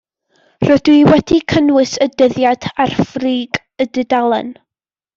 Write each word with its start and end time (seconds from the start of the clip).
Rydw 0.67 0.93
i 0.99 1.03
wedi 1.09 1.37
cynnwys 1.53 1.93
y 2.07 2.09
dyddiad 2.23 2.67
ar 2.87 2.99
frig 3.13 3.63
y 3.87 3.89
dudalen. 3.99 4.55